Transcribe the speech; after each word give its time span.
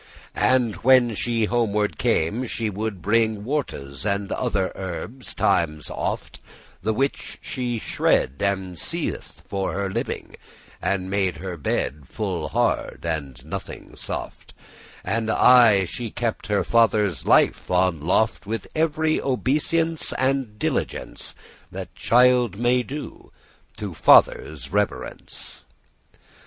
And 0.33 0.73
when 0.77 1.13
she 1.13 1.45
homeward 1.45 1.99
came, 1.99 2.47
she 2.47 2.71
would 2.71 3.03
bring 3.03 3.43
Wortes,* 3.43 4.03
and 4.03 4.31
other 4.31 4.71
herbes, 4.75 5.35
times 5.35 5.91
oft, 5.91 6.41
*plants, 6.41 6.41
cabbages 6.55 6.75
The 6.81 6.93
which 6.95 7.37
she 7.39 7.77
shred 7.77 8.33
and 8.39 8.79
seeth'd 8.79 9.43
for 9.45 9.73
her 9.73 9.91
living, 9.91 10.37
And 10.81 11.07
made 11.11 11.37
her 11.37 11.55
bed 11.55 12.05
full 12.07 12.49
hard, 12.49 13.05
and 13.05 13.45
nothing 13.45 13.95
soft: 13.95 14.55
And 15.03 15.29
aye 15.29 15.85
she 15.85 16.09
kept 16.09 16.47
her 16.47 16.63
father's 16.63 17.27
life 17.27 17.69
on 17.69 17.99
loft* 18.01 18.01
*up, 18.01 18.03
aloft 18.03 18.45
With 18.47 18.67
ev'ry 18.75 19.21
obeisance 19.21 20.13
and 20.13 20.57
diligence, 20.57 21.35
That 21.71 21.93
child 21.93 22.57
may 22.57 22.81
do 22.81 23.31
to 23.77 23.93
father's 23.93 24.71
reverence. 24.71 25.63